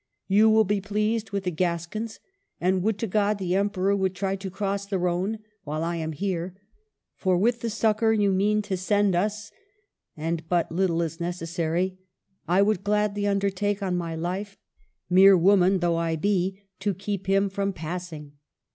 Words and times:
You 0.27 0.49
will 0.49 0.63
be 0.63 0.81
pleased 0.81 1.29
with 1.29 1.43
the 1.43 1.51
Gascons; 1.51 2.19
and 2.59 2.81
would 2.81 2.97
to 2.97 3.05
God 3.05 3.37
the 3.37 3.53
Emperor 3.55 3.95
would 3.95 4.15
try 4.15 4.35
to 4.35 4.49
cross 4.49 4.83
the 4.87 4.97
Rhone 4.97 5.37
while 5.63 5.83
I 5.83 5.97
am 5.97 6.13
here! 6.13 6.55
for, 7.13 7.37
with 7.37 7.61
the 7.61 7.69
succor 7.69 8.11
you 8.11 8.31
mean 8.31 8.63
to 8.63 8.75
send 8.77 9.13
us 9.15 9.51
(and 10.17 10.49
but 10.49 10.71
httle 10.71 11.05
is 11.05 11.19
necessary!) 11.19 11.99
I 12.47 12.63
would 12.63 12.83
gladly 12.83 13.27
undertake, 13.27 13.83
on 13.83 13.95
my 13.95 14.15
life,— 14.15 14.57
mere 15.07 15.37
woman 15.37 15.81
though 15.81 15.97
I 15.97 16.15
be,— 16.15 16.61
to 16.79 16.95
keep 16.95 17.27
him 17.27 17.47
from 17.47 17.71
passing." 17.71 18.31